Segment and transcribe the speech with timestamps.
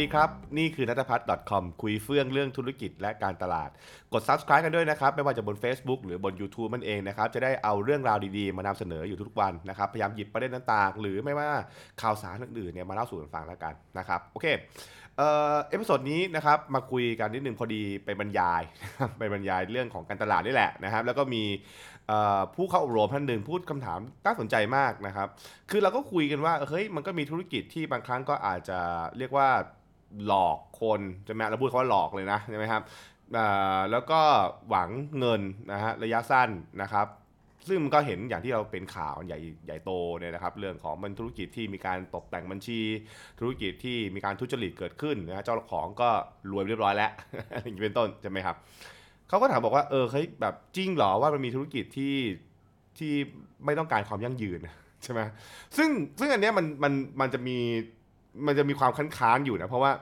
[0.00, 3.70] ดีครับ นี่คือนัทพัฒน์ .com คุยเฟื่องเรื่องธุรกิจและการตลาด
[4.12, 11.48] กด subscribe กันด้วยนะครับ ไม่ว่าจะบน Facebook หรือบน YouTube มันเองนะครับ จะได้เอาเรื่องราวดีๆ มานำเสนออยู่ทุกวันนะครับ พยายามหยิบประเด็นต่างๆ หรือไม่ว่า
[12.02, 14.46] ข่าวสารอื่นๆเนี่ยมาเล่าสู่กันฟังแล้วกันนะครับ โอเค
[15.18, 18.62] episode นี้นะครับมาคุยกันนิดนึงพอดีไปบรรยาย
[19.18, 21.42] ไปบรรยายเรื่องของการตลาดนี่แหละนะครับ แล้วก็มี
[22.54, 25.28] ผู้เข้าอบรมท่านหนึ่งพูดคำถามน่าสนใจมากนะครับ
[25.70, 28.78] คือเราก็คุยกันว่าเฮ้ยมันก็มีธุรกิจที่บางครั้งก็อาจจะ
[29.18, 29.48] เรียกว่า
[30.26, 32.82] หลอกคนใช่ไหมเราพูดคำว่าหลอกเลยนะใช่ไหมครับ
[33.90, 34.20] แล้วก็
[34.68, 34.88] หวัง
[35.18, 35.40] เงิน
[35.72, 36.50] นะฮะระยะสั้น
[36.82, 37.06] นะครับ
[37.68, 42.80] ซึ่งมันก็เห็นอย่างที่เราเป็นข่าวใหญ่ใหญ่โตเนี่ยนะครับเรื่องของมันธุรกิจที่มีการตกแต่งบัญชี
[43.40, 46.08] ธุรกิจที่มีการทุจริตเกิดขึ้นนะฮะเจ้าของก็
[46.50, 47.10] รวยเรียบร้อยแล้ว
[47.64, 48.56] อย่างนี้เป็นต้นใช่ไหมครับ
[49.28, 52.16] เขาก็ถามบอกว่าเออเฮ้ยแบบจริงเหรอว่ามันมีธุรกิจที่
[52.98, 53.12] ที่
[53.64, 54.60] ไม่ต้องการความยั่งยืน
[55.02, 55.20] ใช่ไหม
[55.76, 57.58] ซึ่งซึ่งอันเนี้ยมันมันมันจะมี
[58.46, 59.92] มันจะมีความคันค้านอยู่นะ เพราะว่า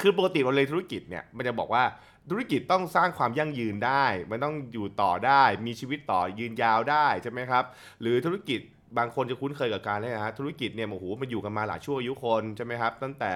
[0.00, 1.84] คือปกติเราเลยธุรกิจเนี่ย มันจะบอกว่า
[2.30, 7.64] ธุรกิจต้องสร้างความยั่งยืนได้ มันต้องอยู่ต่อได้ มีชีวิตต่อยืนยาวได้ใช่ไหมครับ
[8.00, 8.60] หรือธุรกิจ
[8.98, 13.32] บางคนจะคุ้นเคยกับการเลยนะฮะธุรกิจเนี่ยโอ้โหมันอยู่กันมาหลายชั่วอายุคนใช่ไหมครับ ตั้งแต่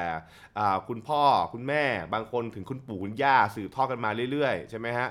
[0.88, 1.22] คุณพ่อ
[1.52, 5.08] คุณแม่ บางคนถึงคุณปู่คุณย่าสืบทอดกันมาเรื่อยๆใช่ไหมฮะ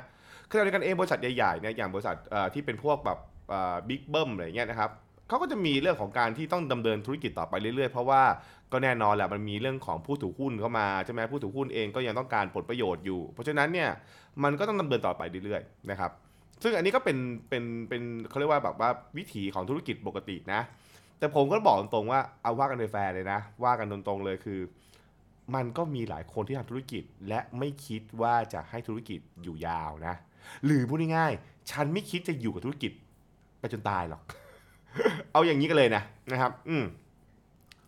[0.49, 2.15] ขณะเดียวกันเองบริษัทใหญ่ๆเนี่ยอย่างบริษัท
[2.53, 3.17] ที่เป็นพวกแบบ
[3.89, 4.91] บิ๊กเบิ้มอะไรเงี้ยนะครับ
[5.27, 8.21] เขาก็จะมีเรื่องของการที่ต้องดำเนินธุรกิจต่อไปเรื่อยๆ เพราะว่า
[8.71, 13.89] ก็แน่นอนแหละมันมีเรื่องของผู้ถือหุ้นเข้ามาใช่ไหมผู้ถือหุ้นเองก็ยังต้องการผลประโยชน์อยู่ เพราะฉะนั้นเนี่ย
[14.43, 16.11] มันก็ต้องดำเนินต่อไปเรื่อยๆนะครับ
[16.63, 17.17] ซึ่งอันนี้ก็เป็น
[17.49, 20.61] เป็นเป็นเขาเรียกว่าแบบว่าวิถีของธุรกิจปกตินะ
[21.19, 24.59] แต่ผมก็บอกตรงๆว่าเอาว่ากันโดยแฟร์เลยนะ ว่ากันตรงๆเลยคือ
[25.55, 30.13] มันก็มีหลายคนที่ทำธุรกิจ และไม่คิดว่าจะให้ธุรกิจอยู่ยาวนะ
[30.65, 32.91] หรือพูดง่ายๆฉันไม่คิดจะอยู่กับธุรกิจ
[33.59, 34.21] ไปจนตายหรอก
[35.33, 36.85] เอาอย่างนี้กันเลยนะนะครับ อืม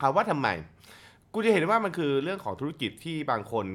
[0.01, 0.47] ถามว่าทำไม
[1.33, 3.65] กูจะเห็นว่ามันคือเรื่องของธุรกิจที่บางคน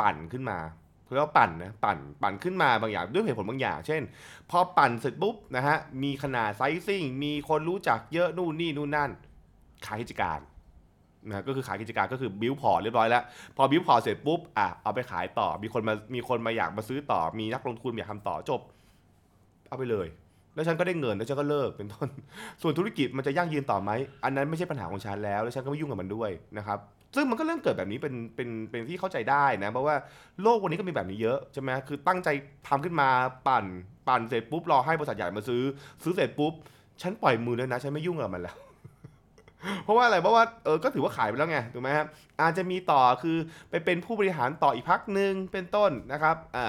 [0.00, 0.58] ปั่นขึ้นมา
[1.04, 4.02] เพื่อว่าปั่นนะปั่นปั่นขึ้นมาบางอย่างด้วยเหตุผลบางอย่าง เช่น
[4.50, 9.10] พอปั่นเสร็จปุ๊บนะฮะมีขนาดไซซิ่ง มีคนรู้จักเยอะนู่นนี่นู่นนั่น
[9.86, 10.40] ขายกิจการ
[11.26, 13.22] นะก็คือขายกิจการก็คือ build port เรียบร้อยแล้ว
[13.56, 18.60] พอ build port เสร็จปุ๊บอะเอาไปขายต่อมีคนมามีคนมาอยากมาซื้อต่อมีนักลงทุนอยากทำต่อจบ
[19.68, 20.06] เอาไปเลย
[20.58, 22.08] แล้วฉันก็ได้เงินแล้วฉันก็เลิกเป็นต้น
[22.62, 23.90] ส่วนธุรกิจมันจะยั่งยืนต่อไหม
[24.24, 26.78] อันนั้นไม่ใช่ปัญหาของฉันแล้ว แล้วฉันก็ไม่ยุ่งกับมันด้วยนะครับ
[27.14, 29.94] ซึ่งมันก็เรื่องเกิดแบบนี้เป็นเป็นเป็นที่เข้าใจได้นะเพราะว่า
[30.42, 32.28] โลกวันนี้ก็มีแบบนี้เยอะใช่ไหมคือตั้งใจ
[32.68, 33.08] ทำขึ้นมา
[33.48, 33.64] ปั่น
[34.08, 35.62] ปั่นเสร็จปุ๊บรอให้บริษัทใหญ่มาซื้อ
[36.02, 36.52] ซื้อเสร็จปุ๊บ
[37.02, 38.56] ฉันปล่อยมือเลยนะฉันไม่ยุ่งกับมันแล้ว
[39.84, 42.06] เพราะว่าอะไรเพราะว่าเออก็ถือว่าขายไปแล้วไงถูกไหมครับ
[42.40, 43.36] อาจจะมีต่อคือ
[43.70, 46.66] ไปเป็นผู้บริหารต่ออีกพักหนึ่งเป็นต้นนะครับอ่า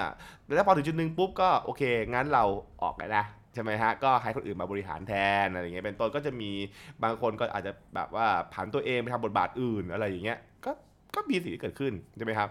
[0.54, 1.82] แล้วพอถึงจุดหนึ่งปุ๊บก็โอเค
[2.14, 2.44] งั้นเรา
[2.82, 3.24] ออกกันนะ
[3.54, 5.12] ใช่ไหมฮะ ก็ให้คนอื่นมาบริหารแท
[5.44, 6.50] นอะไรอย่างเงี้ย เป็นต้นก็จะมี
[7.02, 10.70] บางคนก็อาจจะแบบว่าผันตัวเองไปทำบทบาทอื่นอะไรอย่างเงี้ย ก็
[11.14, 12.48] ก็มีสิ่งที่เกิดขึ้นใช่ไหมครับ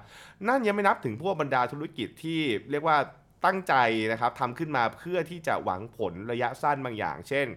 [0.48, 2.40] นั่นยังไม่นับถึงพวกบรรดาธุรกิจที่
[2.72, 2.98] เรียกว่า
[3.46, 3.74] ตั้งใจ
[4.12, 7.48] นะครับทำขึ้นมาเพื่อที่จะหวังผลระยะสั้นบางอย่าง เช่น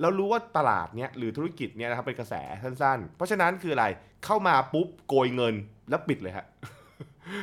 [0.00, 2.34] เรารู้ว่าตลาดเนี้ยหรือธุรกิจเนี้ยนะครับเป็นกระแส
[2.64, 3.86] สั้นๆ เพราะฉะนั้นคืออะไร
[4.24, 5.54] เข้ามาปุ๊บโกยเงิน
[5.90, 6.46] แล้วปิดเลยฮะ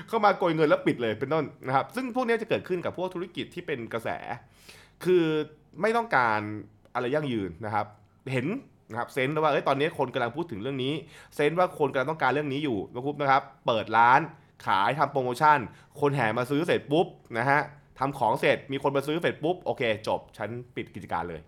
[0.07, 4.09] เข้ามาโกยเงินแล้วปิดเลยเป็นต้นนะครับ ซึ่งพวกนี้จะเกิดขึ้นกับพวกธุรกิจที่เป็นกระแส
[5.05, 5.25] คือ
[5.81, 6.39] ไม่ต้องการ
[6.93, 7.85] อะไรยั่งยืนนะครับ
[8.33, 8.47] เห็น
[8.91, 10.93] นะครับเซนส์ว่าเอ้ยตอนนี้คนกำลังพูดถึงเรื่องนี้
[11.35, 14.19] เซนส์ว่าคนกำลังต้องการเรื่องนี้อยู่นะครับนะครับ เปิดร้าน
[14.65, 15.59] ขายทำโปรโมชั่น
[16.01, 17.07] คนแห่มาซื้อเสร็จปุ๊บ
[17.37, 17.59] นะฮะ
[17.99, 21.41] ทำของเสร็จมีคนมาซื้อเสร็จปุ๊บโอเค จบฉันปิดกิจการเลย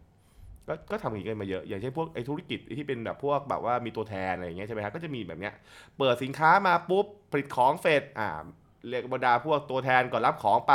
[0.68, 5.54] ก็ก็ทำอย่างนี้กันมาเยอะอย่างเช่นพวกไอ้ธุรกิจที่เป็นแบบพวกแบบว่ามีตัวแทนอะไรอย่างเงี้ยใช่ไหมครับก็จะมีแบบเนี้ย
[5.98, 8.30] เปิดสินค้ามาปุ๊บผลิตของเสร็จอ่า
[8.90, 10.74] เรียกบรรดาพวกตัวแทนก่อนรับของไป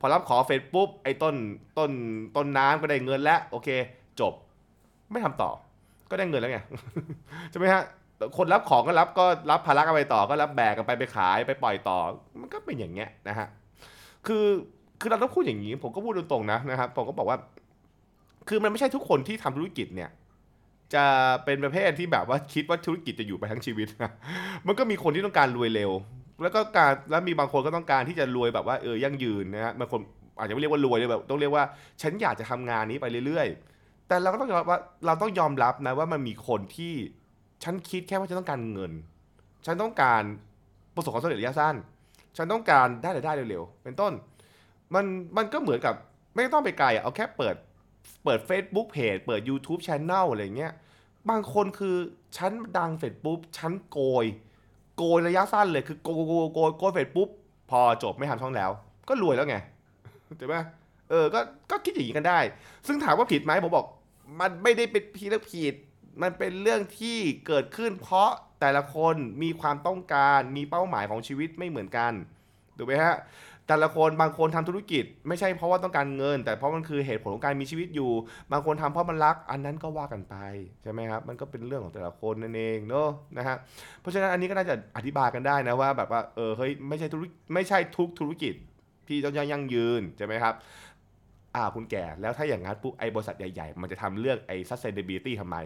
[0.00, 1.34] พอรับของเสร็จปุ๊บไอ้ต้น
[1.78, 1.90] ต้น
[2.36, 3.68] ต้นน้ำก็ได้เงินแล้วโอเค
[4.20, 4.32] จบ
[5.10, 5.50] ไม่ทำต่อ
[6.10, 6.58] ก็ได้เงินแล้วไง
[7.50, 7.82] ใช่ไหมฮะ
[8.36, 11.98] คนรับของก็รับก็รับภาระกันไปต่อก็รับแบกกันไปไปขายไปปล่อยต่อ
[12.40, 13.46] มันก็เป็นอย่างเงี้ยนะฮะ
[14.26, 14.44] คือ
[15.00, 17.38] คือเราต้องพูดอย่างนี้ ผมก็พูดตรงๆนะนะครับผมก็บอกว่า
[18.48, 20.10] คือมันไม่ใช่ทุกคนที่ทำธุรกิจเนี่ย
[20.94, 21.04] จะ
[21.44, 24.10] เป็นประเภทที่แบบว่าคิดว่าธุรกิจจะอยู่ไปทั้งชีวิตนะ
[24.66, 25.90] มันก็มีคนที่ต้องการรวยเร็ว
[26.42, 30.00] แล้วก็การแล้วมีบางคนก็ต้องการที่จะรวยแบบว่าเออยั่งยืนนะฮะบางคน
[30.38, 31.64] อาจจะไม่เรียกว่ารวยเลยแบบต้องเรียกว่า
[32.02, 36.94] ฉันอยากจะทำงานนี้ไปเรื่อยๆ แต่เราก็ต้องยอมรับว่าเราต้องยอมรับนะว่ามันมีคนที่
[37.64, 38.92] ฉันคิดแค่ว่าฉันต้องการเงิน
[39.66, 40.22] ฉันต้องการ
[40.94, 41.74] ประสบความสำเร็จระยะสั้น
[42.36, 44.12] ฉันต้องการได้รายได้เร็วๆ เป็นต้น
[44.94, 45.04] มัน
[45.36, 45.94] มันก็เหมือนกับ
[46.34, 47.54] ไม่ต้องไปไกลอะเอาแค่เปิด
[48.24, 50.72] เปิด Facebook Page เปิด YouTube Channel อะไรเงี้ย
[51.30, 51.96] บางคนคือ
[52.36, 54.24] ฉันดังเสร็จปุ๊บ ฉันโกย
[55.00, 57.28] โกยระยะสั้นเลยคือโกยโกยโกยโกยเสร็จปุ๊บ
[57.70, 58.70] พอจบไม่ทำช่องแล้ว
[59.08, 59.56] ก็รวยแล้วไง
[60.40, 60.56] ถูกไหม
[61.10, 62.38] เออก็ก็คิดอย่างนี้กันได้
[62.86, 63.86] ซึ่งถามว่าผิดไหมผมบอก
[64.40, 65.74] มันไม่ได้เป็นพีเรื่องผิด
[66.22, 68.30] มันเป็นเรื่องที่เกิดขึ้นเพราะ
[68.60, 72.12] แต่ละคนมีความต้องการมีเป้าหมายของชีวิตไม่เหมือนกัน
[72.78, 73.16] ถูกไหมฮะ
[73.68, 78.10] แต่ละคนบางคนทำธุรกิจ ไม่ใช่เพราะว่าต้องการเงิน แต่เพราะมันคือเหตุผลของการมีชีวิตอยู่
[78.52, 80.36] บางคนทำเพราะมันรัก อันนั้นก็ว่ากันไป
[80.82, 83.56] ใช่ไหมครับมันก็เป็นเรื่องของแต่ละคนนั่นเองเนอะนะฮะ
[84.00, 88.54] เพราะฉะนั้นอันนี้ก็น่าจะอธิบายกันได้นะว่าแบบว่าเออเฮ้ยไม่ใช่ธุรกิจไม่ใช่ทุกธุรกิจ
[89.08, 90.54] ที่ต้องยั่งยืนใช่ไหมครับ
[91.56, 95.56] อ่าคุณแก่แล้วถ้าอย่างนั้นปุ๊บไอ้บริษัทใหญ่ๆ มันจะทำเรื่องไอ้ sustainability ทำไม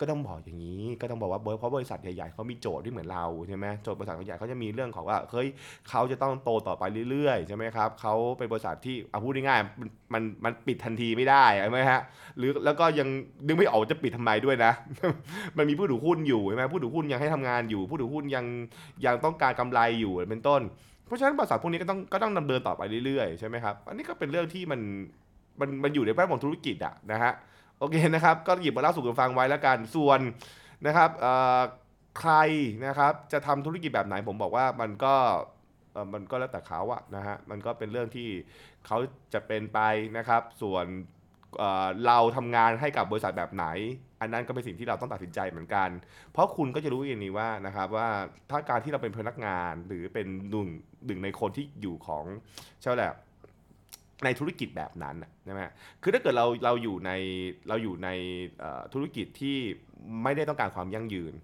[0.00, 5.48] ก็ต้องบอกอย่างนี้ก็ต้องบอกว่าเพราะบริษัทใหญ่ๆเขามีโจทย์ที่เหมือนเราใช่ไหมโจทย์บริษัทใหญ่เขาจะมีเรื่องของว่าเฮ้ย
[5.88, 12.00] เขาจะต้องโตต่อไปเรื่อยๆใช่ไหมครับเขาเป็นบริษัทที่เอาพูดง่ายๆมันมันปิดทันทีไม่ได้ใช่ไหมฮะ
[12.38, 13.08] หรือแล้วก็ยัง
[13.46, 14.72] นึกไม่ออกจะปิดทำไมด้วยนะ
[15.56, 18.44] มันมีผู้ถือหุ้นอยู่ใช่ไหมผู้ถือหุ้นยังให้ทำงานอยู่ ผู้ถือหุ้นยัง
[19.06, 20.62] ยังต้องการกำไรอยู่เป็นต้น
[21.06, 24.80] เพราะฉะนั้นบริษัทพวกนี้ก็ต้องก็ต้องดำเนินต่อไปเรื่อยๆใช่ไหมครับอันนี้ก็เป็นเรื่องที่มัน
[25.60, 27.32] มันมันอยู่ในแวดวงธุรกิจอะนะฮะ
[27.78, 30.20] โอเคนะครับ ก็หยิบมาเล่าสู่กันฟังไว้แล้วกันส่วน
[30.86, 31.10] นะครับ
[32.20, 32.32] ใคร
[32.86, 35.14] นะครับจะทำธุรกิจแบบไหนผมบอกว่ามันก็
[36.14, 38.28] มันก็แล้วแต่เขาอะนะฮะมันก็เป็นเรื่องที่
[38.86, 38.98] เขา
[39.34, 39.80] จะเป็นไป
[40.16, 40.86] นะครับ ส่วน
[41.58, 43.66] เเราทำงานให้กับบริษัทแบบไหน
[44.20, 45.88] อันนั้นก็เป็นสิ่งที่เราต้องตัดสินใจเหมือนกัน
[46.32, 48.08] เพราะคุณก็จะรู้อย่างนี้ว่านะครับว่า
[48.50, 50.68] ถ้าการที่เราเป็นพนักงานหรือเป็นหนึ่ง
[51.06, 52.24] หนึ่งในคนที่อยู่ของ
[52.80, 53.12] เช่าแหละ
[54.24, 55.62] ในธุรกิจแบบนั้นใช่ไหม
[56.02, 57.10] คือถ้าเกิดเราเราอยู่ใน
[57.68, 58.08] เราอยู่ใน
[58.94, 59.56] ธุรกิจที่
[60.22, 61.34] ไม่ได้ต้องการความยั่งยืน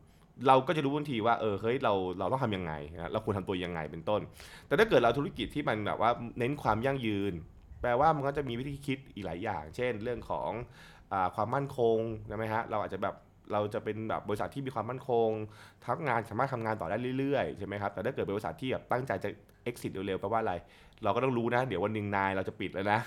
[0.49, 4.21] เราก็จะรู้ทันทีว่าเออเฮ้ยเราเราต้องทำยังไงนะเราควรทำตัวยังไงเป็นต้น
[4.67, 7.33] แต่ถ้าเกิดเราธุรกิจที่มันแบบว่าเน้นความยั่งยืน
[7.81, 10.51] แปลว่ามันก็จะมีวิธีคิดอีกหลายอย่าง เช่น เรื่องของ
[11.13, 11.99] อความมั่นคง
[12.29, 13.15] ใช่ไหมฮะเราอาจจะแบบ
[13.53, 15.29] เราจะเป็นแบบบริษัทที่มีความมั่นคง
[15.85, 19.31] ทั้งงานสามารถทำงานต่อได้เรื่อยๆใช่ไหมครับแต่ถ้าเกิดเป็นบริษัทที่แบบตั้งใจจะ
[19.69, 20.55] exit เร็วๆแปลว่าอะไร
[21.05, 23.01] เราก็ต้องรู้นะ เดี๋ยววันหนึ่งนายเราจะปิดแล้วนะ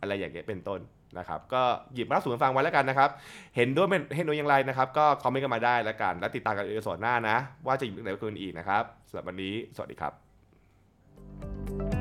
[0.00, 0.80] อะไรอย่างเงี้ยเป็นต้น
[1.18, 1.62] นะครับ ก็
[1.94, 3.10] หยิบมาเล่าสู่กันฟังไว้แล้วกันนะครับ
[3.56, 7.36] เห็นด้วยไม่เห็นด้วยอย่างไรนะครับ ก็คอมเมนต์กันมาได้แล้วกัน แล้วติดตามกันในส่วนหน้านะ
[7.66, 11.99] ว่าจะหยิบเรื่องไหนมาคุยกันอีกนะครับสำหรับวันนี้สวัสดีครับ